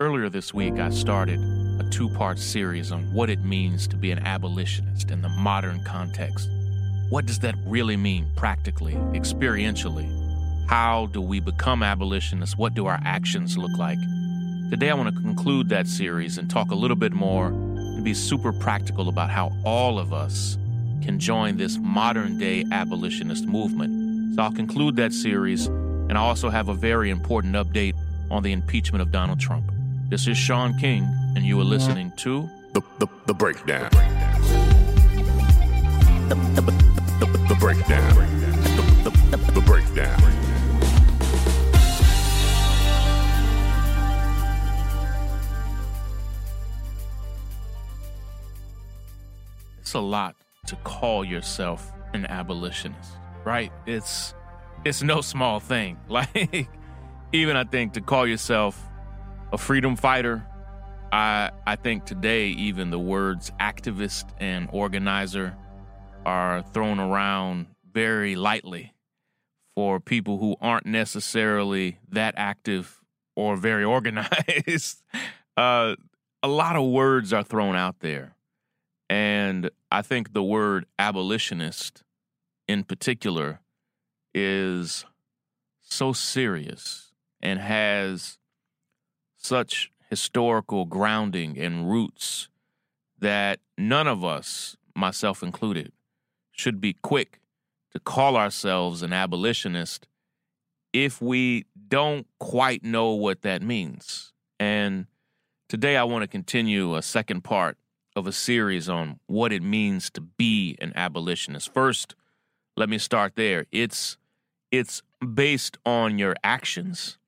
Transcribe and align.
Earlier 0.00 0.28
this 0.28 0.52
week, 0.52 0.80
I 0.80 0.90
started 0.90 1.38
a 1.78 1.88
two 1.88 2.08
part 2.08 2.40
series 2.40 2.90
on 2.90 3.12
what 3.12 3.30
it 3.30 3.44
means 3.44 3.86
to 3.86 3.96
be 3.96 4.10
an 4.10 4.18
abolitionist 4.18 5.12
in 5.12 5.22
the 5.22 5.28
modern 5.28 5.84
context. 5.84 6.48
What 7.10 7.26
does 7.26 7.38
that 7.40 7.54
really 7.64 7.96
mean 7.96 8.26
practically, 8.34 8.94
experientially? 9.12 10.10
How 10.68 11.06
do 11.12 11.20
we 11.20 11.38
become 11.38 11.84
abolitionists? 11.84 12.58
What 12.58 12.74
do 12.74 12.86
our 12.86 12.98
actions 13.04 13.56
look 13.56 13.70
like? 13.78 13.98
Today, 14.68 14.90
I 14.90 14.94
want 14.94 15.14
to 15.14 15.22
conclude 15.22 15.68
that 15.68 15.86
series 15.86 16.38
and 16.38 16.50
talk 16.50 16.72
a 16.72 16.74
little 16.74 16.96
bit 16.96 17.12
more 17.12 17.46
and 17.46 18.04
be 18.04 18.14
super 18.14 18.52
practical 18.52 19.08
about 19.08 19.30
how 19.30 19.52
all 19.64 20.00
of 20.00 20.12
us 20.12 20.58
can 21.02 21.20
join 21.20 21.56
this 21.56 21.78
modern 21.78 22.36
day 22.36 22.64
abolitionist 22.72 23.46
movement. 23.46 24.34
So, 24.34 24.42
I'll 24.42 24.50
conclude 24.50 24.96
that 24.96 25.12
series, 25.12 25.66
and 25.66 26.14
I 26.14 26.20
also 26.20 26.50
have 26.50 26.68
a 26.68 26.74
very 26.74 27.10
important 27.10 27.54
update 27.54 27.94
on 28.28 28.42
the 28.42 28.50
impeachment 28.50 29.00
of 29.00 29.12
Donald 29.12 29.38
Trump. 29.38 29.70
This 30.08 30.26
is 30.28 30.36
Shaun 30.36 30.76
King, 30.78 31.08
and 31.34 31.44
you 31.46 31.58
are 31.60 31.64
listening 31.64 32.12
to 32.18 32.48
The, 32.74 32.82
the, 32.98 33.06
the 33.26 33.32
breakdown. 33.32 33.88
The, 36.28 36.34
the, 36.34 36.60
the, 37.20 37.26
the 37.48 37.56
breakdown. 37.58 38.14
The, 38.14 39.10
the, 39.10 39.36
the, 39.36 39.52
the 39.52 39.60
breakdown. 39.62 40.20
It's 49.80 49.94
a 49.94 50.00
lot 50.00 50.36
to 50.66 50.76
call 50.76 51.24
yourself 51.24 51.90
an 52.12 52.26
abolitionist, 52.26 53.12
right? 53.44 53.72
It's 53.86 54.34
it's 54.84 55.02
no 55.02 55.22
small 55.22 55.60
thing. 55.60 55.98
Like 56.08 56.68
even 57.32 57.56
I 57.56 57.64
think 57.64 57.94
to 57.94 58.00
call 58.00 58.26
yourself 58.26 58.80
a 59.54 59.58
freedom 59.58 59.94
fighter, 59.94 60.44
I 61.12 61.52
I 61.64 61.76
think 61.76 62.06
today 62.06 62.48
even 62.48 62.90
the 62.90 62.98
words 62.98 63.52
activist 63.60 64.24
and 64.38 64.68
organizer 64.72 65.56
are 66.26 66.62
thrown 66.62 66.98
around 66.98 67.68
very 67.92 68.34
lightly 68.34 68.94
for 69.76 70.00
people 70.00 70.38
who 70.38 70.56
aren't 70.60 70.86
necessarily 70.86 71.98
that 72.08 72.34
active 72.36 73.00
or 73.36 73.56
very 73.56 73.84
organized. 73.96 75.02
uh, 75.56 75.94
a 76.42 76.48
lot 76.48 76.74
of 76.74 76.90
words 76.90 77.32
are 77.32 77.44
thrown 77.44 77.76
out 77.76 78.00
there. 78.00 78.34
And 79.08 79.70
I 79.92 80.02
think 80.02 80.32
the 80.32 80.42
word 80.42 80.86
abolitionist 80.98 82.02
in 82.66 82.82
particular 82.82 83.60
is 84.34 85.04
so 85.80 86.12
serious 86.12 87.12
and 87.40 87.60
has 87.60 88.38
such 89.44 89.90
historical 90.10 90.84
grounding 90.84 91.58
and 91.58 91.90
roots 91.90 92.48
that 93.18 93.60
none 93.76 94.06
of 94.06 94.24
us, 94.24 94.76
myself 94.94 95.42
included, 95.42 95.92
should 96.52 96.80
be 96.80 96.92
quick 96.92 97.40
to 97.92 98.00
call 98.00 98.36
ourselves 98.36 99.02
an 99.02 99.12
abolitionist 99.12 100.06
if 100.92 101.20
we 101.20 101.64
don't 101.88 102.26
quite 102.38 102.84
know 102.84 103.10
what 103.10 103.42
that 103.42 103.62
means. 103.62 104.32
And 104.60 105.06
today 105.68 105.96
I 105.96 106.04
want 106.04 106.22
to 106.22 106.28
continue 106.28 106.94
a 106.94 107.02
second 107.02 107.42
part 107.42 107.76
of 108.16 108.26
a 108.26 108.32
series 108.32 108.88
on 108.88 109.18
what 109.26 109.52
it 109.52 109.62
means 109.62 110.10
to 110.10 110.20
be 110.20 110.76
an 110.80 110.92
abolitionist. 110.94 111.72
First, 111.74 112.14
let 112.76 112.88
me 112.88 112.98
start 112.98 113.34
there. 113.36 113.66
It's 113.72 114.16
it's 114.70 115.02
based 115.34 115.78
on 115.84 116.18
your 116.18 116.34
actions. 116.42 117.18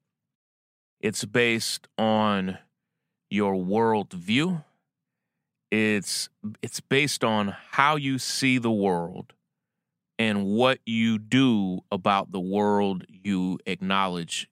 It's 1.01 1.25
based 1.25 1.89
on 1.99 2.59
your 3.31 3.55
worldview. 3.55 4.65
It's 5.71 6.29
it's 6.63 6.81
based 6.81 7.25
on 7.25 7.57
how 7.73 7.97
you 7.97 8.19
see 8.19 8.59
the 8.59 8.71
world 8.71 9.33
and 10.19 10.47
what 10.47 10.79
you 10.87 11.19
do 11.19 11.81
about 11.91 12.33
the 12.33 12.41
world 12.41 13.05
you 13.09 13.59
acknowledge 13.67 14.49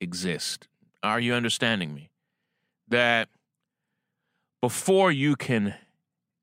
exist. 0.00 0.68
Are 1.02 1.20
you 1.20 1.34
understanding 1.34 1.94
me? 1.94 2.10
That 2.88 3.28
before 4.60 5.12
you 5.12 5.36
can 5.36 5.74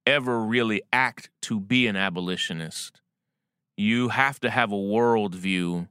ever 0.06 0.40
really 0.40 0.82
act 0.92 1.30
to 1.42 1.60
be 1.60 1.88
an 1.88 1.96
abolitionist, 1.96 3.02
you 3.78 4.10
have 4.10 4.40
to 4.42 4.50
have 4.50 4.72
a 4.72 4.76
worldview 4.76 5.88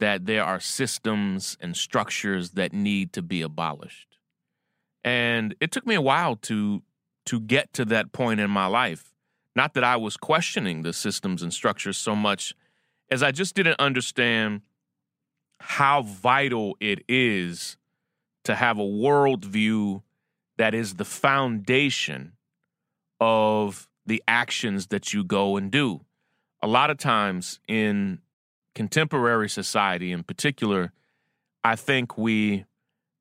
that 0.00 0.26
there 0.26 0.44
are 0.44 0.60
systems 0.60 1.56
and 1.60 1.76
structures 1.76 2.50
that 2.52 2.72
need 2.72 3.12
to 3.12 3.22
be 3.22 3.42
abolished. 3.42 4.18
And 5.04 5.54
it 5.60 5.70
took 5.70 5.86
me 5.86 5.94
a 5.94 6.00
while 6.00 6.36
to 6.36 6.82
to 7.26 7.38
get 7.38 7.72
to 7.74 7.84
that 7.84 8.12
point 8.12 8.40
in 8.40 8.50
my 8.50 8.66
life. 8.66 9.12
Not 9.54 9.74
that 9.74 9.84
I 9.84 9.96
was 9.96 10.16
questioning 10.16 10.82
the 10.82 10.92
systems 10.92 11.42
and 11.42 11.52
structures 11.52 11.96
so 11.96 12.16
much 12.16 12.54
as 13.10 13.22
I 13.22 13.30
just 13.30 13.54
didn't 13.54 13.78
understand 13.78 14.62
how 15.60 16.02
vital 16.02 16.76
it 16.80 17.04
is 17.08 17.76
to 18.44 18.54
have 18.54 18.78
a 18.78 18.82
worldview 18.84 20.02
that 20.56 20.74
is 20.74 20.94
the 20.94 21.04
foundation 21.04 22.32
of 23.20 23.88
the 24.06 24.22
actions 24.26 24.86
that 24.88 25.12
you 25.12 25.22
go 25.22 25.56
and 25.56 25.70
do. 25.70 26.00
A 26.62 26.66
lot 26.66 26.90
of 26.90 26.96
times 26.96 27.60
in 27.68 28.20
contemporary 28.74 29.48
society 29.48 30.12
in 30.12 30.22
particular, 30.22 30.92
I 31.62 31.76
think 31.76 32.16
we 32.16 32.64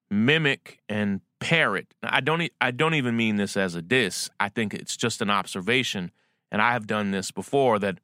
mimic 0.10 0.80
and 0.88 1.22
parrot. 1.40 1.94
I 2.04 2.22
don't 2.22 2.50
I 2.60 2.72
don't 2.72 2.96
even 2.96 3.16
mean 3.16 3.38
this 3.38 3.56
as 3.56 3.76
a 3.76 3.82
diss. 3.82 4.30
I 4.40 4.50
think 4.50 4.74
it's 4.74 4.98
just 4.98 5.22
an 5.22 5.30
observation 5.30 6.12
and 6.52 6.62
I 6.62 6.74
have 6.74 6.88
done 6.88 7.12
this 7.12 7.32
before 7.32 7.80
that 7.80 8.00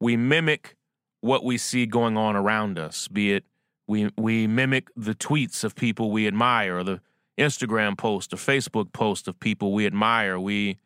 we 0.00 0.16
mimic 0.16 0.76
what 1.20 1.44
we 1.44 1.58
see 1.58 1.86
going 1.86 2.16
on 2.16 2.36
around 2.36 2.78
us, 2.78 3.08
be 3.08 3.32
it 3.32 3.44
we 3.86 4.10
we 4.16 4.46
mimic 4.46 4.88
the 4.96 5.14
tweets 5.14 5.64
of 5.64 5.74
people 5.74 6.10
we 6.10 6.26
admire 6.26 6.78
or 6.78 6.84
the 6.84 7.00
Instagram 7.38 7.96
post 7.96 8.32
or 8.32 8.36
Facebook 8.36 8.92
post 8.92 9.28
of 9.28 9.38
people 9.40 9.72
we 9.72 9.86
admire. 9.86 10.38
We 10.38 10.78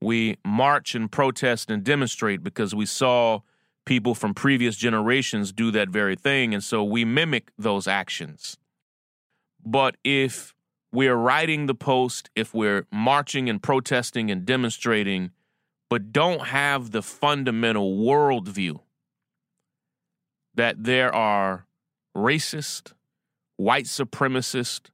we 0.00 0.36
march 0.44 0.94
and 0.94 1.10
protest 1.10 1.70
and 1.70 1.82
demonstrate 1.82 2.42
because 2.42 2.74
we 2.74 2.86
saw 2.86 3.40
people 3.84 4.14
from 4.14 4.34
previous 4.34 4.76
generations 4.76 5.52
do 5.52 5.70
that 5.70 5.88
very 5.88 6.16
thing. 6.16 6.54
And 6.54 6.62
so 6.62 6.82
we 6.82 7.04
mimic 7.04 7.50
those 7.58 7.86
actions. 7.86 8.56
But 9.64 9.96
if 10.04 10.54
we're 10.92 11.16
writing 11.16 11.66
the 11.66 11.74
post, 11.74 12.30
if 12.34 12.54
we're 12.54 12.86
marching 12.92 13.48
and 13.48 13.62
protesting 13.62 14.30
and 14.30 14.44
demonstrating, 14.44 15.30
but 15.90 16.12
don't 16.12 16.46
have 16.48 16.90
the 16.90 17.02
fundamental 17.02 17.96
worldview 17.96 18.80
that 20.54 20.84
there 20.84 21.14
are 21.14 21.66
racist, 22.16 22.92
white 23.56 23.86
supremacist, 23.86 24.90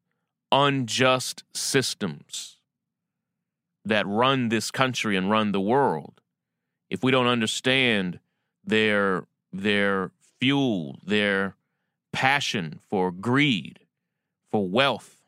unjust 0.50 1.44
systems 1.54 2.56
that 3.84 4.06
run 4.06 4.48
this 4.48 4.70
country 4.70 5.16
and 5.16 5.30
run 5.30 5.52
the 5.52 5.60
world, 5.60 6.20
if 6.88 7.02
we 7.02 7.10
don't 7.10 7.26
understand 7.26 8.18
their 8.64 9.26
their 9.52 10.10
fuel, 10.38 10.98
their 11.04 11.56
passion 12.12 12.80
for 12.88 13.10
greed, 13.10 13.80
for 14.50 14.66
wealth, 14.66 15.22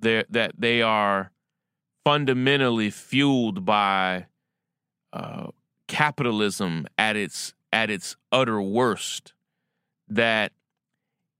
that 0.00 0.52
they 0.58 0.82
are 0.82 1.30
fundamentally 2.04 2.90
fueled 2.90 3.64
by 3.64 4.26
uh, 5.12 5.48
capitalism 5.88 6.86
at 6.98 7.16
its 7.16 7.54
at 7.72 7.90
its 7.90 8.16
utter 8.30 8.60
worst. 8.60 9.32
That 10.08 10.52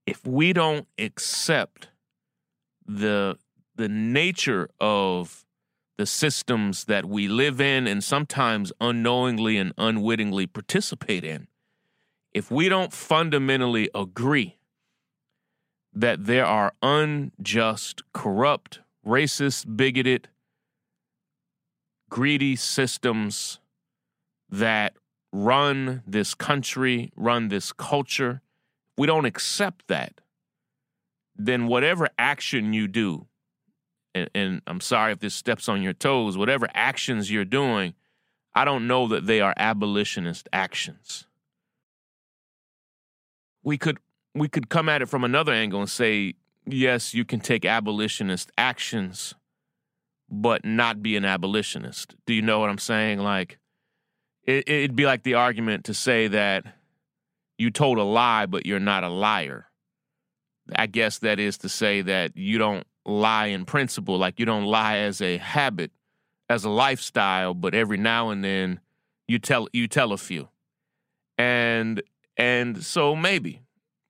if 0.06 0.26
we 0.26 0.52
don't 0.52 0.86
accept 0.98 1.88
the 2.86 3.38
the 3.76 3.88
nature 3.88 4.70
of 4.80 5.43
the 5.96 6.06
systems 6.06 6.84
that 6.84 7.04
we 7.04 7.28
live 7.28 7.60
in 7.60 7.86
and 7.86 8.02
sometimes 8.02 8.72
unknowingly 8.80 9.56
and 9.56 9.72
unwittingly 9.78 10.46
participate 10.46 11.24
in, 11.24 11.46
if 12.32 12.50
we 12.50 12.68
don't 12.68 12.92
fundamentally 12.92 13.88
agree 13.94 14.58
that 15.92 16.26
there 16.26 16.44
are 16.44 16.72
unjust, 16.82 18.02
corrupt, 18.12 18.80
racist, 19.06 19.76
bigoted, 19.76 20.28
greedy 22.10 22.56
systems 22.56 23.60
that 24.50 24.94
run 25.32 26.02
this 26.06 26.34
country, 26.34 27.12
run 27.16 27.48
this 27.48 27.72
culture, 27.72 28.40
we 28.96 29.06
don't 29.06 29.24
accept 29.24 29.86
that, 29.88 30.20
then 31.36 31.66
whatever 31.66 32.08
action 32.18 32.72
you 32.72 32.88
do, 32.88 33.26
and, 34.14 34.30
and, 34.34 34.62
I'm 34.66 34.80
sorry 34.80 35.12
if 35.12 35.20
this 35.20 35.34
steps 35.34 35.68
on 35.68 35.82
your 35.82 35.92
toes, 35.92 36.36
whatever 36.36 36.68
actions 36.74 37.30
you're 37.30 37.44
doing, 37.44 37.94
I 38.54 38.64
don't 38.64 38.86
know 38.86 39.08
that 39.08 39.26
they 39.26 39.40
are 39.40 39.54
abolitionist 39.56 40.48
actions. 40.52 41.26
We 43.62 43.78
could 43.78 43.98
we 44.34 44.48
could 44.48 44.68
come 44.68 44.88
at 44.88 45.02
it 45.02 45.08
from 45.08 45.24
another 45.24 45.52
angle 45.52 45.80
and 45.80 45.90
say 45.90 46.34
yes, 46.66 47.14
you 47.14 47.24
can 47.24 47.40
take 47.40 47.64
abolitionist 47.64 48.50
actions, 48.56 49.34
but 50.30 50.64
not 50.64 51.02
be 51.02 51.16
an 51.16 51.24
abolitionist. 51.24 52.14
Do 52.26 52.34
you 52.34 52.42
know 52.42 52.58
what 52.60 52.70
I'm 52.70 52.78
saying? 52.78 53.18
Like, 53.20 53.58
it, 54.44 54.68
it'd 54.68 54.96
be 54.96 55.06
like 55.06 55.22
the 55.22 55.34
argument 55.34 55.84
to 55.84 55.94
say 55.94 56.28
that 56.28 56.64
you 57.58 57.70
told 57.70 57.98
a 57.98 58.02
lie, 58.02 58.46
but 58.46 58.66
you're 58.66 58.80
not 58.80 59.04
a 59.04 59.08
liar. 59.08 59.66
I 60.74 60.86
guess 60.86 61.18
that 61.18 61.38
is 61.38 61.58
to 61.58 61.68
say 61.68 62.02
that 62.02 62.36
you 62.36 62.58
don't 62.58 62.86
lie 63.06 63.46
in 63.46 63.64
principle, 63.64 64.18
like 64.18 64.38
you 64.38 64.46
don't 64.46 64.64
lie 64.64 64.98
as 64.98 65.20
a 65.20 65.36
habit, 65.38 65.90
as 66.48 66.64
a 66.64 66.70
lifestyle, 66.70 67.54
but 67.54 67.74
every 67.74 67.96
now 67.96 68.30
and 68.30 68.44
then 68.44 68.80
you 69.26 69.38
tell 69.38 69.68
you 69.72 69.88
tell 69.88 70.12
a 70.12 70.18
few. 70.18 70.48
And 71.38 72.02
and 72.36 72.82
so 72.82 73.14
maybe 73.16 73.62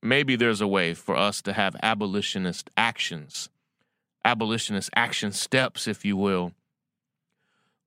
maybe 0.03 0.37
there's 0.37 0.61
a 0.61 0.69
way 0.69 0.95
for 0.95 1.17
us 1.17 1.41
to 1.43 1.53
have 1.53 1.77
abolitionist 1.83 2.71
actions, 2.77 3.49
abolitionist 4.25 4.91
action 4.95 5.33
steps, 5.33 5.89
if 5.89 6.05
you 6.05 6.17
will, 6.17 6.53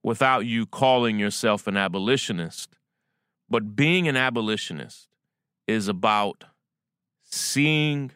without 0.04 0.46
you 0.46 0.66
calling 0.66 1.20
yourself 1.20 1.68
an 1.68 1.78
abolitionist. 1.78 2.70
But 3.50 3.76
being 3.76 4.08
an 4.08 4.18
abolitionist 4.18 5.08
is 5.68 5.88
about 5.88 6.46
seeing 7.24 8.12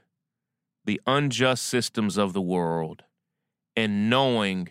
the 0.85 1.01
unjust 1.05 1.65
systems 1.65 2.17
of 2.17 2.33
the 2.33 2.41
world 2.41 3.03
and 3.75 4.09
knowing 4.09 4.69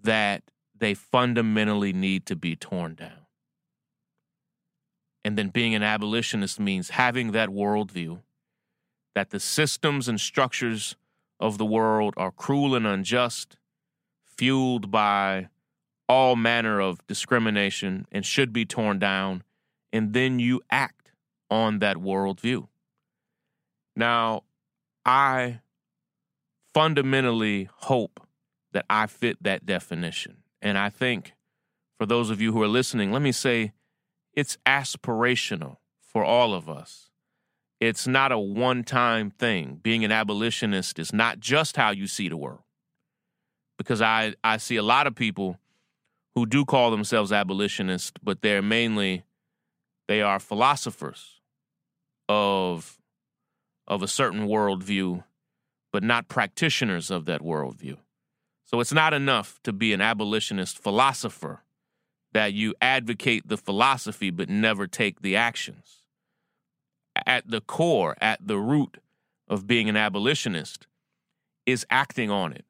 that 0.00 0.42
they 0.76 0.94
fundamentally 0.94 1.92
need 1.92 2.26
to 2.26 2.36
be 2.36 2.54
torn 2.56 2.94
down. 2.94 3.26
And 5.24 5.36
then 5.36 5.48
being 5.48 5.74
an 5.74 5.82
abolitionist 5.82 6.60
means 6.60 6.90
having 6.90 7.32
that 7.32 7.48
worldview 7.48 8.20
that 9.14 9.30
the 9.30 9.40
systems 9.40 10.08
and 10.08 10.20
structures 10.20 10.96
of 11.40 11.58
the 11.58 11.66
world 11.66 12.14
are 12.16 12.30
cruel 12.30 12.74
and 12.74 12.86
unjust, 12.86 13.56
fueled 14.24 14.90
by 14.90 15.48
all 16.08 16.36
manner 16.36 16.80
of 16.80 17.04
discrimination, 17.06 18.06
and 18.12 18.24
should 18.24 18.52
be 18.52 18.64
torn 18.64 18.98
down. 18.98 19.42
And 19.92 20.12
then 20.12 20.38
you 20.38 20.60
act 20.70 21.10
on 21.50 21.80
that 21.80 21.96
worldview. 21.96 22.68
Now, 23.96 24.44
I 25.08 25.60
fundamentally 26.74 27.68
hope 27.72 28.20
that 28.72 28.84
I 28.90 29.06
fit 29.06 29.42
that 29.42 29.64
definition. 29.64 30.42
And 30.60 30.76
I 30.76 30.90
think 30.90 31.32
for 31.98 32.06
those 32.06 32.30
of 32.30 32.40
you 32.40 32.52
who 32.52 32.62
are 32.62 32.68
listening, 32.68 33.10
let 33.10 33.22
me 33.22 33.32
say 33.32 33.72
it's 34.34 34.58
aspirational 34.66 35.78
for 36.00 36.22
all 36.22 36.54
of 36.54 36.68
us 36.68 37.08
it's 37.80 38.06
not 38.06 38.32
a 38.32 38.38
one 38.38 38.82
time 38.82 39.30
thing. 39.30 39.78
Being 39.82 40.04
an 40.04 40.12
abolitionist 40.12 40.98
is 40.98 41.12
not 41.12 41.38
just 41.38 41.76
how 41.76 41.90
you 41.90 42.06
see 42.06 42.28
the 42.28 42.36
world. 42.36 42.62
Because 43.76 44.02
I, 44.02 44.34
I 44.42 44.56
see 44.56 44.76
a 44.76 44.82
lot 44.82 45.06
of 45.06 45.14
people 45.14 45.58
who 46.34 46.46
do 46.46 46.64
call 46.64 46.90
themselves 46.90 47.30
abolitionists, 47.30 48.12
but 48.22 48.42
they're 48.42 48.62
mainly 48.62 49.24
they 50.08 50.22
are 50.22 50.40
philosophers 50.40 51.40
of 52.28 52.98
of 53.88 54.02
a 54.02 54.08
certain 54.08 54.46
worldview, 54.46 55.24
but 55.92 56.04
not 56.04 56.28
practitioners 56.28 57.10
of 57.10 57.24
that 57.24 57.40
worldview. 57.40 57.96
So 58.64 58.78
it's 58.78 58.92
not 58.92 59.14
enough 59.14 59.58
to 59.64 59.72
be 59.72 59.92
an 59.92 60.00
abolitionist 60.00 60.78
philosopher 60.78 61.64
that 62.32 62.52
you 62.52 62.74
advocate 62.80 63.48
the 63.48 63.56
philosophy 63.56 64.30
but 64.30 64.50
never 64.50 64.86
take 64.86 65.22
the 65.22 65.34
actions 65.34 66.02
at 67.26 67.50
the 67.50 67.62
core, 67.62 68.14
at 68.20 68.46
the 68.46 68.58
root 68.58 68.98
of 69.48 69.66
being 69.66 69.88
an 69.88 69.96
abolitionist, 69.96 70.86
is 71.66 71.86
acting 71.90 72.30
on 72.30 72.52
it. 72.52 72.64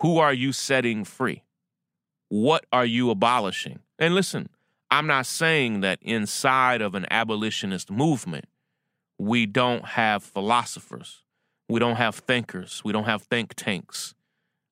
Who 0.00 0.18
are 0.18 0.32
you 0.32 0.52
setting 0.52 1.04
free? 1.04 1.44
What 2.28 2.64
are 2.72 2.86
you 2.86 3.10
abolishing? 3.10 3.80
And 3.98 4.14
listen, 4.14 4.48
I'm 4.90 5.06
not 5.06 5.26
saying 5.26 5.80
that 5.80 5.98
inside 6.00 6.80
of 6.80 6.94
an 6.94 7.06
abolitionist 7.10 7.90
movement, 7.90 8.46
we 9.20 9.44
don't 9.44 9.84
have 9.84 10.24
philosophers, 10.24 11.22
we 11.68 11.78
don't 11.78 11.96
have 11.96 12.14
thinkers, 12.14 12.80
we 12.82 12.90
don't 12.90 13.04
have 13.04 13.22
think 13.22 13.54
tanks, 13.54 14.14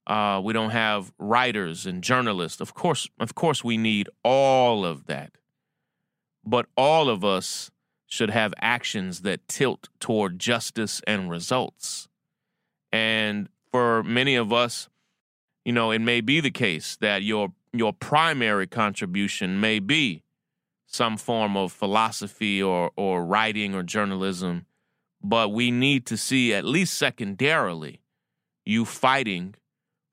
uh, 0.06 0.40
we 0.42 0.54
don't 0.54 0.70
have 0.70 1.12
writers 1.18 1.84
and 1.84 2.02
journalists. 2.02 2.58
Of 2.62 2.72
course, 2.72 3.10
of 3.20 3.34
course, 3.34 3.62
we 3.62 3.76
need 3.76 4.08
all 4.24 4.86
of 4.86 5.06
that. 5.06 5.32
But 6.46 6.64
all 6.78 7.10
of 7.10 7.24
us 7.24 7.70
should 8.06 8.30
have 8.30 8.54
actions 8.58 9.20
that 9.20 9.46
tilt 9.48 9.90
toward 10.00 10.38
justice 10.38 11.02
and 11.06 11.28
results. 11.28 12.08
And 12.90 13.50
for 13.70 14.02
many 14.02 14.34
of 14.34 14.50
us, 14.50 14.88
you 15.66 15.72
know, 15.74 15.90
it 15.90 15.98
may 15.98 16.22
be 16.22 16.40
the 16.40 16.50
case 16.50 16.96
that 17.02 17.22
your 17.22 17.52
your 17.74 17.92
primary 17.92 18.66
contribution 18.66 19.60
may 19.60 19.78
be 19.78 20.22
some 20.88 21.18
form 21.18 21.56
of 21.56 21.70
philosophy 21.70 22.62
or 22.62 22.90
or 22.96 23.24
writing 23.24 23.74
or 23.74 23.82
journalism, 23.82 24.66
but 25.22 25.50
we 25.50 25.70
need 25.70 26.06
to 26.06 26.16
see 26.16 26.54
at 26.54 26.64
least 26.64 26.94
secondarily 26.94 28.00
you 28.64 28.84
fighting 28.84 29.54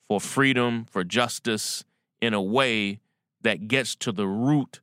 for 0.07 0.19
freedom, 0.19 0.85
for 0.85 1.03
justice 1.03 1.83
in 2.21 2.33
a 2.33 2.41
way 2.41 2.99
that 3.41 3.67
gets 3.67 3.95
to 3.95 4.11
the 4.11 4.27
root 4.27 4.81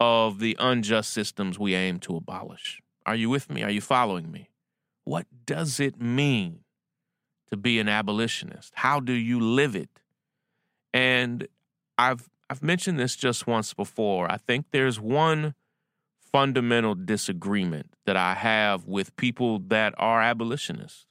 of 0.00 0.40
the 0.40 0.56
unjust 0.58 1.10
systems 1.10 1.58
we 1.58 1.74
aim 1.74 1.98
to 2.00 2.16
abolish. 2.16 2.80
Are 3.06 3.14
you 3.14 3.30
with 3.30 3.50
me? 3.50 3.62
Are 3.62 3.70
you 3.70 3.80
following 3.80 4.30
me? 4.30 4.50
What 5.04 5.26
does 5.46 5.80
it 5.80 6.00
mean 6.00 6.60
to 7.48 7.56
be 7.56 7.78
an 7.78 7.88
abolitionist? 7.88 8.72
How 8.76 9.00
do 9.00 9.12
you 9.12 9.40
live 9.40 9.74
it? 9.74 10.00
And 10.92 11.46
I've 11.96 12.28
I've 12.50 12.62
mentioned 12.62 12.98
this 12.98 13.14
just 13.14 13.46
once 13.46 13.74
before. 13.74 14.30
I 14.30 14.38
think 14.38 14.66
there's 14.70 14.98
one 14.98 15.54
fundamental 16.32 16.94
disagreement 16.94 17.94
that 18.06 18.16
I 18.16 18.34
have 18.34 18.86
with 18.86 19.16
people 19.16 19.58
that 19.68 19.94
are 19.98 20.22
abolitionists. 20.22 21.06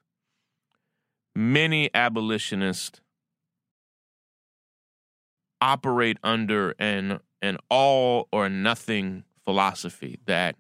Many 1.36 1.90
abolitionists 1.94 3.02
operate 5.62 6.18
under 6.24 6.74
an 6.80 7.20
an 7.42 7.58
all 7.70 8.28
or 8.32 8.50
nothing 8.50 9.24
philosophy 9.46 10.20
that 10.26 10.56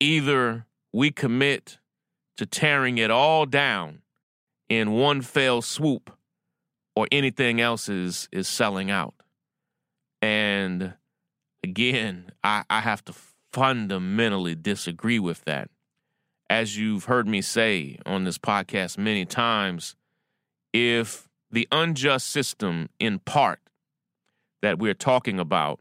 either 0.00 0.66
we 0.92 1.10
commit 1.10 1.78
to 2.36 2.46
tearing 2.46 2.98
it 2.98 3.10
all 3.10 3.46
down 3.46 4.02
in 4.68 4.90
one 4.92 5.20
fell 5.22 5.62
swoop 5.62 6.10
or 6.96 7.06
anything 7.12 7.60
else 7.60 7.88
is 7.88 8.28
is 8.32 8.48
selling 8.48 8.90
out. 8.90 9.21
And 10.22 10.94
again, 11.64 12.30
I, 12.42 12.62
I 12.70 12.80
have 12.80 13.04
to 13.06 13.14
fundamentally 13.52 14.54
disagree 14.54 15.18
with 15.18 15.44
that. 15.44 15.68
As 16.48 16.78
you've 16.78 17.04
heard 17.04 17.26
me 17.26 17.42
say 17.42 17.98
on 18.06 18.24
this 18.24 18.38
podcast 18.38 18.96
many 18.96 19.24
times, 19.24 19.96
if 20.72 21.28
the 21.50 21.66
unjust 21.72 22.28
system 22.28 22.88
in 22.98 23.18
part 23.18 23.60
that 24.62 24.78
we're 24.78 24.94
talking 24.94 25.40
about, 25.40 25.80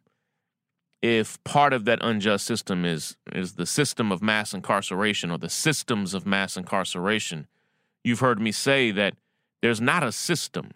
if 1.02 1.42
part 1.44 1.74
of 1.74 1.86
that 1.86 2.00
unjust 2.02 2.46
system 2.46 2.86
is 2.86 3.18
is 3.34 3.54
the 3.54 3.66
system 3.66 4.12
of 4.12 4.22
mass 4.22 4.54
incarceration 4.54 5.32
or 5.32 5.38
the 5.38 5.50
systems 5.50 6.14
of 6.14 6.26
mass 6.26 6.58
incarceration, 6.58 7.48
you've 8.04 8.20
heard 8.20 8.40
me 8.40 8.52
say 8.52 8.92
that 8.92 9.16
there's 9.62 9.82
not 9.82 10.04
a 10.04 10.12
system, 10.12 10.72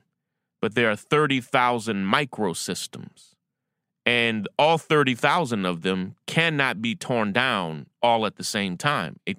but 0.62 0.76
there 0.76 0.90
are 0.90 0.96
30,000 0.96 2.06
microsystems. 2.06 3.35
And 4.06 4.48
all 4.60 4.78
30,000 4.78 5.66
of 5.66 5.82
them 5.82 6.16
cannot 6.28 6.82
be 6.82 6.96
torn 6.96 7.34
down 7.34 7.88
all 8.04 8.26
at 8.26 8.36
the 8.36 8.44
same 8.44 8.78
time. 8.78 9.20
It, 9.26 9.38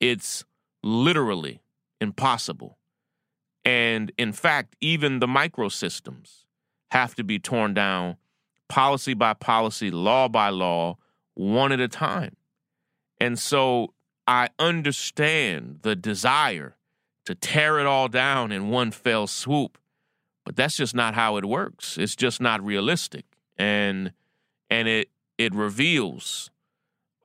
it's 0.00 0.44
literally 0.82 1.60
impossible. 2.00 2.78
And 3.64 4.10
in 4.16 4.32
fact, 4.32 4.74
even 4.80 5.18
the 5.18 5.26
microsystems 5.26 6.44
have 6.90 7.14
to 7.16 7.24
be 7.24 7.38
torn 7.38 7.74
down 7.74 8.16
policy 8.68 9.14
by 9.14 9.34
policy, 9.34 9.90
law 9.90 10.28
by 10.28 10.48
law, 10.48 10.96
one 11.34 11.72
at 11.72 11.80
a 11.80 11.88
time. 11.88 12.36
And 13.18 13.38
so 13.38 13.92
I 14.26 14.48
understand 14.58 15.80
the 15.82 15.94
desire 15.94 16.76
to 17.26 17.34
tear 17.34 17.78
it 17.78 17.86
all 17.86 18.08
down 18.08 18.50
in 18.50 18.70
one 18.70 18.90
fell 18.90 19.26
swoop, 19.26 19.76
but 20.44 20.56
that's 20.56 20.76
just 20.76 20.94
not 20.94 21.14
how 21.14 21.36
it 21.36 21.44
works. 21.44 21.98
It's 21.98 22.16
just 22.16 22.40
not 22.40 22.64
realistic. 22.64 23.24
And 23.60 24.12
and 24.70 24.88
it 24.88 25.10
it 25.38 25.54
reveals 25.54 26.50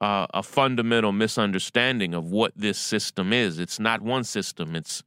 uh, 0.01 0.27
a 0.33 0.43
fundamental 0.43 1.11
misunderstanding 1.11 2.13
of 2.13 2.31
what 2.31 2.53
this 2.55 2.77
system 2.77 3.33
is. 3.33 3.59
It's 3.59 3.79
not 3.79 4.01
one 4.01 4.23
system. 4.23 4.75
It's 4.75 5.03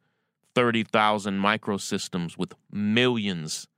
30,000 0.55 1.39
microsystems 1.39 2.37
with 2.37 2.55
millions 2.73 3.69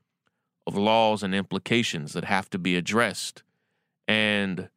of 0.66 0.76
laws 0.76 1.23
and 1.23 1.35
implications 1.35 2.14
that 2.14 2.25
have 2.25 2.49
to 2.50 2.59
be 2.59 2.76
addressed. 2.76 3.42
And 4.09 4.71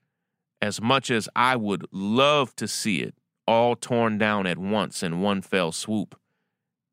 as 0.61 0.81
much 0.81 1.09
as 1.09 1.29
I 1.35 1.55
would 1.55 1.85
love 1.91 2.55
to 2.57 2.67
see 2.67 3.01
it 3.01 3.15
all 3.47 3.75
torn 3.75 4.17
down 4.17 4.47
at 4.47 4.57
once 4.57 5.03
in 5.03 5.21
one 5.21 5.41
fell 5.41 5.71
swoop, 5.71 6.19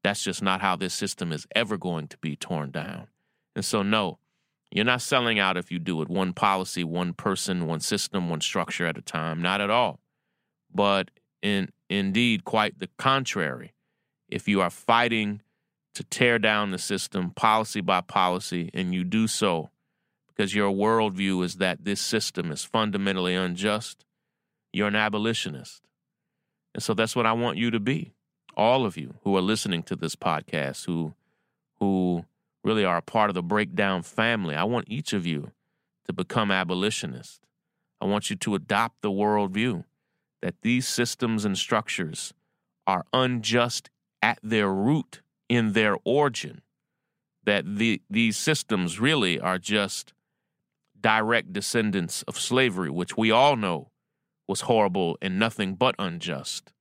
That's 0.05 0.23
just 0.23 0.43
not 0.43 0.61
how 0.61 0.77
this 0.77 0.95
system 0.95 1.33
is 1.33 1.47
ever 1.57 1.77
going 1.77 2.09
to 2.09 2.19
be 2.19 2.37
torn 2.37 2.71
down. 2.71 3.09
And 3.57 3.65
so, 3.65 3.83
no, 3.83 4.20
you're 4.71 4.85
not 4.85 5.03
selling 5.03 5.39
out 5.39 5.57
if 5.57 5.73
you 5.73 5.79
do 5.79 6.00
it 6.03 6.09
one 6.09 6.33
policy, 6.33 6.85
one 6.85 7.12
person, 7.12 7.67
one 7.67 7.81
system, 7.81 8.29
one 8.29 8.41
structure 8.41 8.87
at 8.87 8.99
a 8.99 9.03
time. 9.03 9.43
Not 9.43 9.61
at 9.61 9.71
all. 9.71 10.00
But 10.73 11.11
in 11.43 11.71
indeed, 11.89 12.45
quite 12.45 12.79
the 12.79 12.89
contrary. 12.99 13.75
If 14.29 14.47
you 14.47 14.61
are 14.61 14.71
fighting 14.71 15.43
to 15.95 16.05
tear 16.05 16.39
down 16.39 16.71
the 16.71 16.79
system 16.79 17.31
policy 17.31 17.81
by 17.81 18.00
policy, 18.00 18.71
and 18.73 18.95
you 18.95 19.03
do 19.03 19.27
so 19.27 19.71
because 20.29 20.55
your 20.55 20.71
worldview 20.71 21.45
is 21.45 21.57
that 21.57 21.85
this 21.85 22.00
system 22.00 22.53
is 22.53 22.65
fundamentally 22.65 23.35
unjust, 23.35 24.05
you're 24.73 24.89
an 24.89 24.95
abolitionist. 24.95 25.83
And 26.75 26.83
so 26.83 26.95
that's 26.95 27.17
what 27.17 27.27
I 27.27 27.33
want 27.33 27.59
you 27.59 27.73
to 27.73 27.81
be. 27.81 28.12
All 28.57 28.87
of 28.87 28.97
you 28.97 29.15
who 29.25 29.37
are 29.37 29.43
listening 29.43 29.83
to 29.85 29.97
this 29.97 30.15
podcast, 30.15 30.87
who 30.87 31.15
who 31.81 32.25
really 32.62 32.85
are 32.85 32.99
a 32.99 33.02
part 33.02 33.31
of 33.31 33.35
the 33.35 33.43
breakdown 33.43 34.02
family, 34.02 34.55
I 34.55 34.64
want 34.64 34.87
each 34.88 35.12
of 35.12 35.26
you 35.26 35.52
to 36.07 36.12
become 36.12 36.50
abolitionists. 36.50 37.40
I 38.00 38.07
want 38.07 38.31
you 38.31 38.37
to 38.37 38.55
adopt 38.55 39.02
the 39.02 39.11
worldview 39.11 39.85
that 40.43 40.55
these 40.62 40.88
systems 40.88 41.45
and 41.45 41.57
structures 41.57 42.33
are 42.87 43.05
unjust 43.12 43.90
at 44.23 44.38
their 44.43 44.69
root 44.69 45.23
in 45.49 45.73
their 45.73 45.97
origin, 46.05 46.62
that 47.45 47.76
the, 47.76 48.00
these 48.09 48.37
systems 48.37 48.99
really 49.00 49.38
are 49.38 49.59
just 49.59 50.12
direct 51.00 51.52
descendants 51.52 52.23
of 52.23 52.38
slavery, 52.38 52.90
which 52.90 53.17
we 53.17 53.31
all 53.31 53.57
know 53.57 53.90
was 54.49 54.62
horrible 54.62 55.17
and 55.23 55.38
nothing 55.38 55.75
but 55.75 55.95
unjust. 55.99 56.73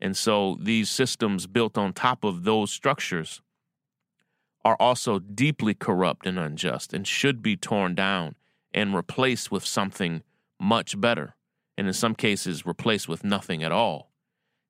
And 0.00 0.16
so 0.16 0.56
these 0.60 0.88
systems 0.88 1.46
built 1.46 1.76
on 1.76 1.92
top 1.92 2.24
of 2.24 2.44
those 2.44 2.70
structures 2.70 3.42
are 4.64 4.76
also 4.76 5.18
deeply 5.18 5.74
corrupt 5.74 6.26
and 6.26 6.38
unjust 6.38 6.92
and 6.92 7.06
should 7.06 7.42
be 7.42 7.56
torn 7.56 7.94
down 7.94 8.34
and 8.72 8.94
replaced 8.94 9.50
with 9.50 9.64
something 9.64 10.22
much 10.60 11.00
better. 11.00 11.34
And 11.78 11.86
in 11.86 11.94
some 11.94 12.14
cases, 12.14 12.66
replaced 12.66 13.08
with 13.08 13.24
nothing 13.24 13.62
at 13.62 13.72
all. 13.72 14.10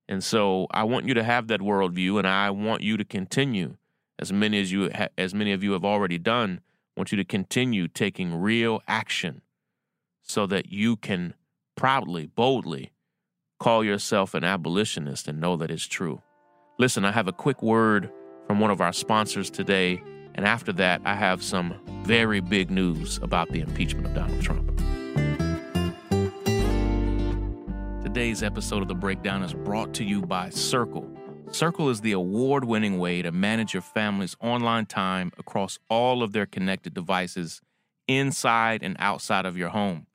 And 0.08 0.22
so 0.22 0.66
I 0.70 0.84
want 0.84 1.06
you 1.06 1.14
to 1.14 1.24
have 1.24 1.48
that 1.48 1.60
worldview, 1.60 2.18
and 2.18 2.26
I 2.26 2.50
want 2.50 2.82
you 2.82 2.96
to 2.96 3.04
continue, 3.04 3.76
as 4.18 4.32
many 4.32 4.60
as 4.60 4.70
you 4.70 4.90
ha- 4.94 5.08
as 5.16 5.34
many 5.34 5.52
of 5.52 5.62
you 5.62 5.72
have 5.72 5.84
already 5.84 6.18
done. 6.18 6.60
I 6.96 7.00
want 7.00 7.12
you 7.12 7.16
to 7.16 7.24
continue 7.24 7.88
taking 7.88 8.34
real 8.34 8.82
action, 8.86 9.42
so 10.22 10.46
that 10.46 10.70
you 10.70 10.96
can 10.96 11.34
proudly, 11.76 12.26
boldly 12.26 12.92
call 13.58 13.84
yourself 13.84 14.34
an 14.34 14.44
abolitionist 14.44 15.28
and 15.28 15.40
know 15.40 15.56
that 15.56 15.70
it's 15.70 15.86
true. 15.86 16.22
Listen, 16.78 17.04
I 17.04 17.12
have 17.12 17.28
a 17.28 17.32
quick 17.32 17.62
word 17.62 18.10
from 18.50 18.58
one 18.58 18.72
of 18.72 18.80
our 18.80 18.92
sponsors 18.92 19.48
today, 19.48 20.02
and 20.34 20.44
after 20.44 20.72
that, 20.72 21.00
I 21.04 21.14
have 21.14 21.40
some 21.40 21.72
very 22.02 22.40
big 22.40 22.68
news 22.68 23.20
about 23.22 23.48
the 23.50 23.60
impeachment 23.60 24.08
of 24.08 24.14
Donald 24.16 24.42
Trump. 24.42 24.76
Today's 28.02 28.42
episode 28.42 28.82
of 28.82 28.88
The 28.88 28.94
Breakdown 28.96 29.44
is 29.44 29.54
brought 29.54 29.94
to 29.94 30.04
you 30.04 30.22
by 30.22 30.50
Circle. 30.50 31.08
Circle 31.52 31.90
is 31.90 32.00
the 32.00 32.10
award 32.10 32.64
winning 32.64 32.98
way 32.98 33.22
to 33.22 33.30
manage 33.30 33.72
your 33.72 33.82
family's 33.82 34.34
online 34.40 34.86
time 34.86 35.30
across 35.38 35.78
all 35.88 36.20
of 36.20 36.32
their 36.32 36.46
connected 36.46 36.92
devices 36.92 37.60
inside 38.08 38.82
and 38.82 38.96
outside 38.98 39.46
of 39.46 39.56
your 39.56 39.68
home. 39.68 40.08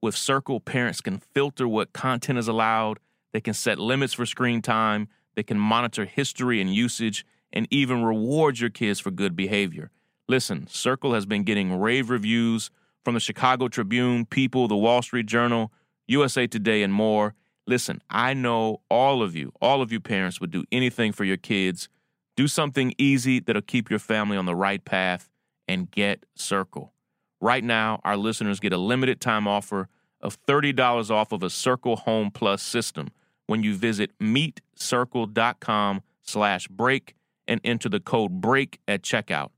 With 0.00 0.14
Circle, 0.14 0.60
parents 0.60 1.00
can 1.00 1.18
filter 1.18 1.66
what 1.66 1.92
content 1.92 2.38
is 2.38 2.46
allowed, 2.46 3.00
they 3.32 3.40
can 3.40 3.52
set 3.54 3.80
limits 3.80 4.12
for 4.12 4.26
screen 4.26 4.62
time, 4.62 5.08
they 5.34 5.42
can 5.42 5.58
monitor 5.58 6.04
history 6.04 6.60
and 6.60 6.72
usage, 6.72 7.26
and 7.52 7.66
even 7.70 8.02
reward 8.02 8.58
your 8.58 8.70
kids 8.70 9.00
for 9.00 9.10
good 9.10 9.36
behavior. 9.36 9.90
Listen, 10.28 10.66
Circle 10.68 11.14
has 11.14 11.26
been 11.26 11.42
getting 11.42 11.78
rave 11.78 12.10
reviews 12.10 12.70
from 13.04 13.14
the 13.14 13.20
Chicago 13.20 13.68
Tribune, 13.68 14.26
People, 14.26 14.68
the 14.68 14.76
Wall 14.76 15.02
Street 15.02 15.26
Journal, 15.26 15.72
USA 16.06 16.46
Today, 16.46 16.82
and 16.82 16.92
more. 16.92 17.34
Listen, 17.66 18.00
I 18.08 18.34
know 18.34 18.80
all 18.88 19.22
of 19.22 19.34
you, 19.34 19.52
all 19.60 19.82
of 19.82 19.92
you 19.92 20.00
parents 20.00 20.40
would 20.40 20.50
do 20.50 20.64
anything 20.70 21.12
for 21.12 21.24
your 21.24 21.36
kids. 21.36 21.88
Do 22.36 22.46
something 22.48 22.94
easy 22.98 23.40
that'll 23.40 23.62
keep 23.62 23.90
your 23.90 23.98
family 23.98 24.36
on 24.36 24.46
the 24.46 24.54
right 24.54 24.84
path 24.84 25.28
and 25.66 25.90
get 25.90 26.26
Circle. 26.34 26.92
Right 27.40 27.64
now, 27.64 28.00
our 28.04 28.16
listeners 28.16 28.60
get 28.60 28.72
a 28.72 28.78
limited 28.78 29.20
time 29.20 29.48
offer 29.48 29.88
of 30.20 30.40
$30 30.46 31.10
off 31.10 31.32
of 31.32 31.42
a 31.42 31.50
Circle 31.50 31.96
Home 31.96 32.30
Plus 32.30 32.62
system 32.62 33.08
when 33.46 33.62
you 33.62 33.74
visit 33.74 34.16
meetcircle.com 34.20 36.02
slash 36.22 36.68
break 36.68 37.14
and 37.50 37.60
enter 37.64 37.90
the 37.90 38.00
code 38.00 38.40
BREAK 38.40 38.78
at 38.88 39.02
checkout. 39.02 39.50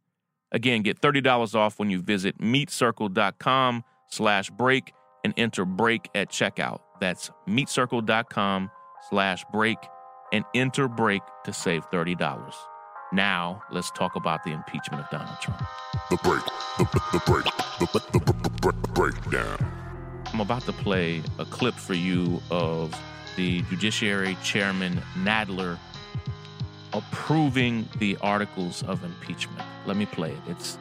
Again, 0.51 0.83
get 0.83 1.01
$30 1.01 1.55
off 1.55 1.79
when 1.79 1.91
you 1.91 2.03
visit 2.03 2.39
meetcircle.com 2.39 3.85
slash 4.09 4.51
break 4.51 4.93
and 5.25 5.33
enter 5.37 5.65
break 5.65 6.09
at 6.15 6.31
checkout. 6.31 6.81
That's 7.01 7.31
meetcircle.com 7.49 8.71
slash 9.09 9.45
break 9.53 9.79
and 10.33 10.45
enter 10.55 10.89
break 10.89 11.23
to 11.45 11.53
save 11.53 11.89
$30. 11.91 12.55
Now, 13.13 13.63
let's 13.71 13.91
talk 13.91 14.17
about 14.17 14.43
the 14.43 14.53
impeachment 14.53 15.05
of 15.05 15.11
Donald 15.11 15.39
Trump. 15.41 15.63
The 16.11 16.17
break. 16.17 16.45
The, 16.79 16.85
the, 16.85 17.03
the 17.13 17.23
break. 17.27 17.45
The, 17.79 18.01
the, 18.11 18.73
the 18.73 18.89
breakdown. 18.89 19.73
I'm 20.33 20.41
about 20.41 20.63
to 20.63 20.73
play 20.73 21.23
a 21.39 21.45
clip 21.45 21.75
for 21.75 21.93
you 21.93 22.41
of 22.51 22.99
the 23.37 23.61
Judiciary 23.63 24.37
Chairman 24.43 25.03
Nadler 25.19 25.79
approving 26.93 27.89
the 27.99 28.17
articles 28.21 28.83
of 28.85 29.05
impeachment. 29.05 29.63
Let 29.87 29.97
me 29.97 30.07
play 30.07 30.31
it. 30.31 30.39
It's 30.49 30.79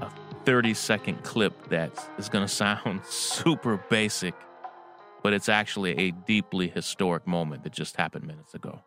a 0.00 0.10
30 0.44 0.74
second 0.74 1.22
clip 1.22 1.68
that 1.68 1.92
is 2.18 2.28
going 2.28 2.44
to 2.46 2.52
sound 2.52 3.04
super 3.04 3.76
basic, 3.88 4.34
but 5.22 5.32
it's 5.32 5.48
actually 5.48 5.98
a 5.98 6.10
deeply 6.10 6.68
historic 6.68 7.26
moment 7.26 7.64
that 7.64 7.72
just 7.72 7.96
happened 7.96 8.26
minutes 8.26 8.54
ago. 8.54 8.82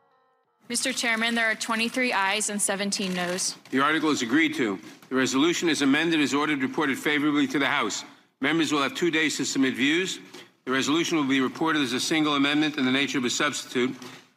Mr. 0.70 0.96
Chairman, 0.96 1.36
there 1.36 1.52
are 1.52 1.56
23 1.56 2.14
ayes 2.14 2.50
and 2.50 2.62
17 2.62 3.14
noes. 3.14 3.56
The 3.70 3.82
article 3.82 4.12
is 4.12 4.22
agreed 4.22 4.56
to. 4.56 4.80
The 5.10 5.16
resolution 5.16 5.68
is 5.68 5.82
amended 5.82 6.22
as 6.22 6.34
ordered 6.34 6.62
reported 6.62 6.98
favorably 6.98 7.48
to 7.48 7.60
the 7.60 7.66
House. 7.66 8.06
Members 8.40 8.72
will 8.72 8.82
have 8.82 8.96
two 8.96 9.12
days 9.12 9.36
to 9.38 9.46
submit 9.46 9.76
views. 9.76 10.20
The 10.66 10.72
resolution 10.72 11.18
will 11.18 11.28
be 11.28 11.42
reported 11.42 11.82
as 11.82 11.92
a 11.92 12.00
single 12.00 12.36
amendment 12.36 12.78
in 12.78 12.86
the 12.86 12.92
nature 12.92 13.18
of 13.18 13.26
a 13.26 13.30
substitute. 13.30 13.94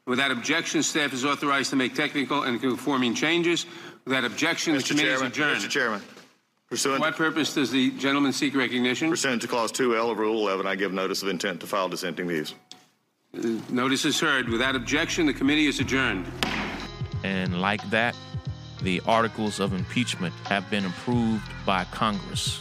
Without 0.06 0.30
objection, 0.30 0.82
staff 0.84 1.12
is 1.12 1.24
authorized 1.24 1.70
to 1.70 1.76
make 1.76 1.94
technical 1.94 2.44
and 2.44 2.60
conforming 2.60 3.12
changes. 3.12 3.66
Without 4.04 4.24
objection, 4.24 4.74
the 4.74 4.78
Mr. 4.78 4.88
committee 4.90 5.08
Chairman, 5.08 5.26
is 5.26 5.32
adjourned. 5.32 5.60
Mr. 5.62 5.68
Chairman, 5.68 6.02
pursuant, 6.70 6.98
For 6.98 7.00
what 7.00 7.16
purpose 7.16 7.54
does 7.54 7.72
the 7.72 7.90
gentleman 7.92 8.32
seek 8.32 8.54
recognition? 8.54 9.10
pursuant 9.10 9.42
to 9.42 9.48
Clause 9.48 9.72
2L 9.72 10.12
of 10.12 10.18
Rule 10.18 10.46
11, 10.48 10.64
I 10.64 10.76
give 10.76 10.92
notice 10.92 11.24
of 11.24 11.28
intent 11.28 11.60
to 11.60 11.66
file 11.66 11.88
dissenting 11.88 12.28
views. 12.28 12.54
Uh, 13.36 13.58
notice 13.68 14.04
is 14.04 14.20
heard. 14.20 14.48
Without 14.48 14.76
objection, 14.76 15.26
the 15.26 15.34
committee 15.34 15.66
is 15.66 15.80
adjourned. 15.80 16.30
And 17.24 17.60
like 17.60 17.82
that, 17.90 18.14
the 18.82 19.02
articles 19.06 19.58
of 19.58 19.72
impeachment 19.72 20.32
have 20.44 20.70
been 20.70 20.84
approved 20.84 21.42
by 21.64 21.82
Congress. 21.84 22.60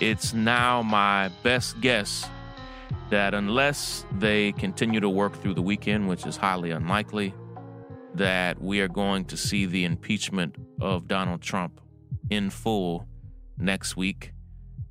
It's 0.00 0.34
now 0.34 0.82
my 0.82 1.28
best 1.44 1.80
guess 1.80 2.28
that 3.10 3.34
unless 3.34 4.04
they 4.18 4.52
continue 4.52 5.00
to 5.00 5.08
work 5.08 5.34
through 5.40 5.54
the 5.54 5.62
weekend, 5.62 6.08
which 6.08 6.26
is 6.26 6.36
highly 6.36 6.70
unlikely, 6.70 7.34
that 8.14 8.60
we 8.60 8.80
are 8.80 8.88
going 8.88 9.24
to 9.26 9.36
see 9.36 9.66
the 9.66 9.84
impeachment 9.84 10.56
of 10.80 11.08
Donald 11.08 11.42
Trump 11.42 11.80
in 12.28 12.50
full 12.50 13.06
next 13.58 13.96
week, 13.96 14.32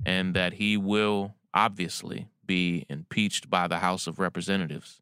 and 0.05 0.33
that 0.35 0.53
he 0.53 0.77
will 0.77 1.35
obviously 1.53 2.27
be 2.45 2.85
impeached 2.89 3.49
by 3.49 3.67
the 3.67 3.79
House 3.79 4.07
of 4.07 4.19
Representatives, 4.19 5.01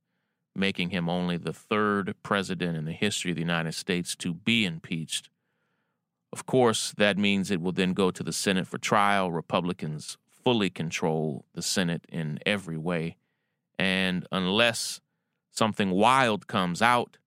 making 0.55 0.89
him 0.89 1.09
only 1.09 1.37
the 1.37 1.53
third 1.53 2.15
president 2.23 2.77
in 2.77 2.85
the 2.85 2.91
history 2.91 3.31
of 3.31 3.35
the 3.35 3.41
United 3.41 3.73
States 3.73 4.15
to 4.15 4.33
be 4.33 4.65
impeached. 4.65 5.29
Of 6.33 6.45
course, 6.45 6.93
that 6.97 7.17
means 7.17 7.49
it 7.49 7.61
will 7.61 7.71
then 7.71 7.93
go 7.93 8.11
to 8.11 8.23
the 8.23 8.33
Senate 8.33 8.67
for 8.67 8.77
trial. 8.77 9.31
Republicans 9.31 10.17
fully 10.47 10.69
control 10.69 11.43
the 11.55 11.61
Senate 11.61 12.05
in 12.07 12.39
every 12.45 12.77
way. 12.77 13.17
And 13.77 14.25
unless 14.31 15.01
something 15.51 15.91
wild 15.91 16.47
comes 16.47 16.81
out, 16.81 17.17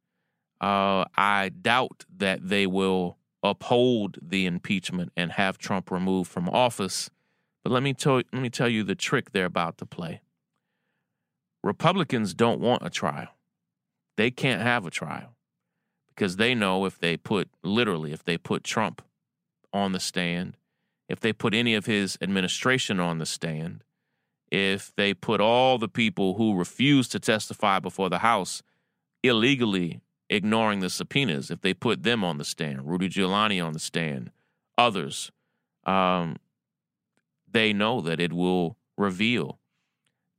uh, 0.58 1.04
I 1.18 1.50
doubt 1.50 2.06
that 2.16 2.48
they 2.48 2.66
will 2.66 3.18
uphold 3.42 4.16
the 4.22 4.46
impeachment 4.46 5.12
and 5.18 5.32
have 5.32 5.58
Trump 5.58 5.90
removed 5.90 6.30
from 6.30 6.48
office. 6.48 7.10
But 7.62 7.72
let 7.72 7.82
me 7.82 7.92
tell 7.92 8.22
let 8.32 8.40
me 8.40 8.48
tell 8.48 8.70
you 8.70 8.84
the 8.84 8.94
trick 8.94 9.32
they're 9.32 9.44
about 9.44 9.76
to 9.78 9.84
play. 9.84 10.22
Republicans 11.62 12.32
don't 12.32 12.58
want 12.58 12.86
a 12.86 12.88
trial. 12.88 13.36
They 14.16 14.30
can't 14.30 14.62
have 14.62 14.86
a 14.86 14.90
trial 14.90 15.36
because 16.08 16.36
they 16.36 16.54
know 16.54 16.86
if 16.86 16.98
they 16.98 17.18
put 17.18 17.50
literally 17.62 18.14
if 18.14 18.24
they 18.24 18.38
put 18.38 18.64
Trump 18.64 19.02
on 19.74 19.92
the 19.92 20.00
stand, 20.00 20.56
if 21.10 21.18
they 21.18 21.32
put 21.32 21.54
any 21.54 21.74
of 21.74 21.86
his 21.86 22.16
administration 22.20 23.00
on 23.00 23.18
the 23.18 23.26
stand, 23.26 23.82
if 24.52 24.92
they 24.96 25.12
put 25.12 25.40
all 25.40 25.76
the 25.76 25.88
people 25.88 26.34
who 26.34 26.56
refused 26.56 27.10
to 27.10 27.18
testify 27.18 27.80
before 27.80 28.08
the 28.08 28.20
House 28.20 28.62
illegally 29.24 30.00
ignoring 30.28 30.78
the 30.78 30.88
subpoenas, 30.88 31.50
if 31.50 31.62
they 31.62 31.74
put 31.74 32.04
them 32.04 32.22
on 32.22 32.38
the 32.38 32.44
stand, 32.44 32.88
Rudy 32.88 33.08
Giuliani 33.08 33.62
on 33.64 33.72
the 33.72 33.80
stand, 33.80 34.30
others, 34.78 35.32
um, 35.84 36.36
they 37.50 37.72
know 37.72 38.00
that 38.02 38.20
it 38.20 38.32
will 38.32 38.76
reveal 38.96 39.58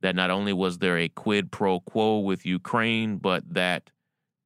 that 0.00 0.16
not 0.16 0.30
only 0.30 0.54
was 0.54 0.78
there 0.78 0.96
a 0.96 1.10
quid 1.10 1.52
pro 1.52 1.80
quo 1.80 2.18
with 2.20 2.46
Ukraine, 2.46 3.18
but 3.18 3.44
that 3.52 3.90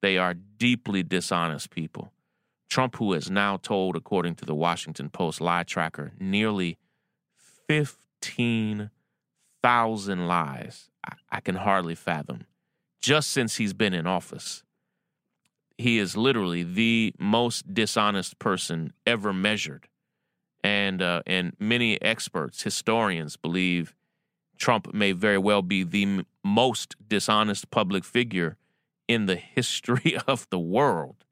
they 0.03 0.19
are 0.19 0.35
deeply 0.35 1.05
dishonest 1.05 1.71
people. 1.71 2.13
Trump, 2.69 2.97
who 2.97 3.13
has 3.13 3.31
now 3.31 3.57
told, 3.57 3.97
according 3.97 4.35
to 4.37 4.45
the 4.45 4.55
Washington 4.55 5.09
Post 5.09 5.41
lie 5.41 5.63
tracker, 5.63 6.13
nearly 6.19 6.77
15,000 7.69 10.27
lies, 10.27 10.91
I, 11.05 11.13
I 11.31 11.41
can 11.41 11.55
hardly 11.57 11.95
fathom, 11.95 12.47
just 13.01 13.31
since 13.31 13.57
he's 13.57 13.73
been 13.73 13.95
in 13.95 14.07
office. 14.07 14.63
He 15.79 15.99
is 15.99 16.17
literally 16.17 16.63
the 16.63 17.15
most 17.19 17.75
dishonest 17.75 18.39
person 18.39 18.93
ever 19.07 19.33
measured. 19.33 19.89
And, 20.65 21.03
uh, 21.03 21.23
and 21.27 21.53
many 21.61 22.01
experts, 22.03 22.63
historians, 22.63 23.37
believe 23.37 23.95
Trump 24.59 24.95
may 24.95 25.13
very 25.13 25.39
well 25.39 25.63
be 25.63 25.85
the 25.85 26.03
m- 26.03 26.27
most 26.43 26.97
dishonest 27.07 27.71
public 27.71 28.03
figure 28.05 28.57
in 29.07 29.27
the 29.27 29.37
history 29.37 30.17
of 30.27 30.49
the 30.51 30.59
world. 30.59 31.26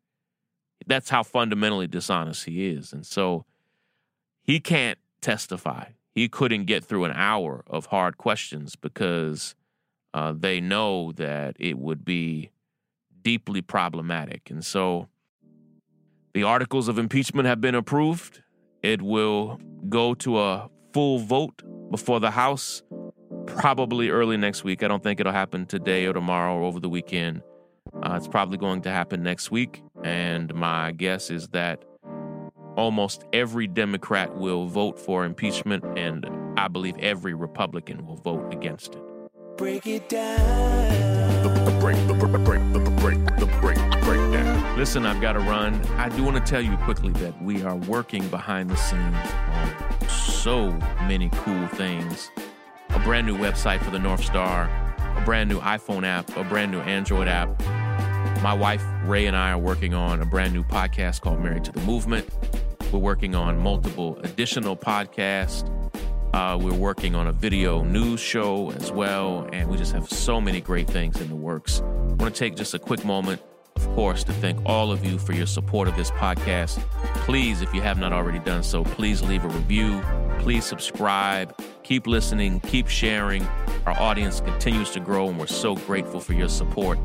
That's 0.86 1.10
how 1.10 1.22
fundamentally 1.22 1.86
dishonest 1.86 2.44
he 2.44 2.66
is. 2.68 2.92
And 2.92 3.06
so 3.06 3.44
he 4.42 4.60
can't 4.60 4.98
testify. 5.20 5.86
He 6.14 6.28
couldn't 6.28 6.66
get 6.66 6.84
through 6.84 7.04
an 7.04 7.12
hour 7.14 7.64
of 7.66 7.86
hard 7.86 8.18
questions 8.18 8.76
because 8.76 9.54
uh, 10.12 10.32
they 10.36 10.60
know 10.60 11.12
that 11.12 11.56
it 11.58 11.78
would 11.78 12.04
be 12.04 12.50
deeply 13.22 13.62
problematic. 13.62 14.50
And 14.50 14.64
so 14.64 15.08
the 16.34 16.42
articles 16.42 16.88
of 16.88 16.98
impeachment 16.98 17.48
have 17.48 17.60
been 17.60 17.74
approved. 17.74 18.42
It 18.82 19.02
will 19.02 19.58
go 19.88 20.14
to 20.14 20.38
a 20.38 20.68
full 20.92 21.18
vote 21.18 21.62
before 21.90 22.20
the 22.20 22.30
House 22.30 22.82
probably 23.46 24.10
early 24.10 24.36
next 24.36 24.62
week. 24.62 24.82
I 24.82 24.88
don't 24.88 25.02
think 25.02 25.20
it'll 25.20 25.32
happen 25.32 25.66
today 25.66 26.06
or 26.06 26.12
tomorrow 26.12 26.54
or 26.54 26.62
over 26.62 26.80
the 26.80 26.88
weekend. 26.88 27.42
Uh, 28.02 28.14
it's 28.16 28.28
probably 28.28 28.58
going 28.58 28.82
to 28.82 28.90
happen 28.90 29.22
next 29.22 29.50
week. 29.50 29.82
And 30.04 30.54
my 30.54 30.92
guess 30.92 31.30
is 31.30 31.48
that 31.48 31.82
almost 32.76 33.24
every 33.32 33.66
Democrat 33.66 34.36
will 34.36 34.66
vote 34.66 34.98
for 34.98 35.24
impeachment, 35.24 35.82
and 35.96 36.26
I 36.58 36.68
believe 36.68 36.96
every 36.98 37.32
Republican 37.32 38.06
will 38.06 38.16
vote 38.16 38.52
against 38.52 38.94
it. 38.94 39.02
Break 39.56 39.86
it 39.86 40.08
down. 40.10 41.42
The, 41.42 41.48
the 41.48 41.78
break, 41.80 41.96
the, 42.06 42.12
the 42.12 42.38
break, 42.38 42.60
the, 42.72 42.80
the 42.80 42.90
break, 42.90 43.18
the 43.38 43.46
break, 43.60 43.78
break. 44.02 44.76
Listen, 44.76 45.06
I've 45.06 45.22
got 45.22 45.34
to 45.34 45.38
run. 45.38 45.74
I 45.92 46.10
do 46.10 46.22
want 46.22 46.36
to 46.36 46.42
tell 46.42 46.60
you 46.60 46.76
quickly 46.78 47.12
that 47.14 47.40
we 47.42 47.62
are 47.62 47.76
working 47.76 48.26
behind 48.28 48.68
the 48.68 48.76
scenes 48.76 49.16
on 49.52 50.08
so 50.08 50.70
many 51.06 51.30
cool 51.32 51.66
things. 51.68 52.30
A 52.90 52.98
brand 52.98 53.26
new 53.26 53.38
website 53.38 53.82
for 53.82 53.90
the 53.90 53.98
North 53.98 54.24
Star, 54.24 54.64
a 55.16 55.22
brand 55.24 55.48
new 55.48 55.60
iPhone 55.60 56.04
app, 56.04 56.36
a 56.36 56.44
brand 56.44 56.72
new 56.72 56.80
Android 56.80 57.28
app. 57.28 57.62
My 58.44 58.52
wife, 58.52 58.84
Rai, 59.04 59.24
and 59.24 59.34
I 59.34 59.52
are 59.52 59.58
working 59.58 59.94
on 59.94 60.20
a 60.20 60.26
brand 60.26 60.52
new 60.52 60.62
podcast 60.64 61.22
called 61.22 61.40
Married 61.40 61.64
to 61.64 61.72
the 61.72 61.80
Movement. 61.80 62.28
We're 62.92 62.98
working 62.98 63.34
on 63.34 63.58
multiple 63.58 64.18
additional 64.22 64.76
podcasts. 64.76 65.66
Uh, 66.34 66.58
we're 66.60 66.74
working 66.74 67.14
on 67.14 67.28
a 67.28 67.32
video 67.32 67.82
news 67.82 68.20
show 68.20 68.70
as 68.72 68.92
well, 68.92 69.48
and 69.50 69.70
we 69.70 69.78
just 69.78 69.92
have 69.92 70.10
so 70.10 70.42
many 70.42 70.60
great 70.60 70.86
things 70.86 71.22
in 71.22 71.30
the 71.30 71.34
works. 71.34 71.80
I 71.80 72.12
want 72.16 72.20
to 72.20 72.30
take 72.32 72.54
just 72.54 72.74
a 72.74 72.78
quick 72.78 73.02
moment, 73.02 73.40
of 73.76 73.86
course, 73.94 74.22
to 74.24 74.34
thank 74.34 74.60
all 74.66 74.92
of 74.92 75.06
you 75.06 75.18
for 75.18 75.32
your 75.32 75.46
support 75.46 75.88
of 75.88 75.96
this 75.96 76.10
podcast. 76.10 76.78
Please, 77.24 77.62
if 77.62 77.72
you 77.72 77.80
have 77.80 77.96
not 77.96 78.12
already 78.12 78.40
done 78.40 78.62
so, 78.62 78.84
please 78.84 79.22
leave 79.22 79.46
a 79.46 79.48
review. 79.48 80.02
Please 80.40 80.66
subscribe. 80.66 81.58
Keep 81.82 82.06
listening. 82.06 82.60
Keep 82.60 82.88
sharing. 82.88 83.42
Our 83.86 83.98
audience 83.98 84.42
continues 84.42 84.90
to 84.90 85.00
grow, 85.00 85.30
and 85.30 85.38
we're 85.38 85.46
so 85.46 85.76
grateful 85.76 86.20
for 86.20 86.34
your 86.34 86.50
support. 86.50 86.98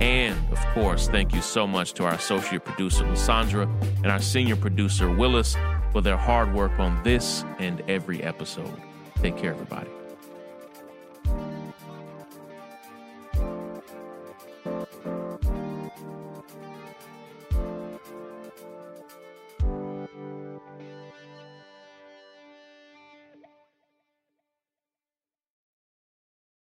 And 0.00 0.36
of 0.52 0.58
course, 0.74 1.08
thank 1.08 1.34
you 1.34 1.42
so 1.42 1.66
much 1.66 1.92
to 1.94 2.04
our 2.04 2.14
associate 2.14 2.64
producer, 2.64 3.04
Lissandra, 3.04 3.64
and 3.98 4.06
our 4.06 4.20
senior 4.20 4.56
producer, 4.56 5.10
Willis, 5.10 5.56
for 5.92 6.00
their 6.00 6.16
hard 6.16 6.54
work 6.54 6.78
on 6.78 7.02
this 7.02 7.44
and 7.58 7.82
every 7.88 8.22
episode. 8.22 8.80
Take 9.20 9.36
care, 9.36 9.52
everybody. 9.52 9.97